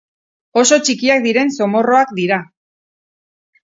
[0.61, 2.43] Oso txikiak diren zomorroak dira.